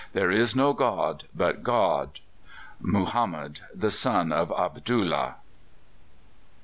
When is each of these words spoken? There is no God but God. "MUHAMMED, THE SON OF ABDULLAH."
There 0.13 0.31
is 0.31 0.55
no 0.55 0.73
God 0.73 1.25
but 1.35 1.61
God. 1.61 2.21
"MUHAMMED, 2.81 3.61
THE 3.75 3.91
SON 3.91 4.31
OF 4.31 4.51
ABDULLAH." 4.51 5.35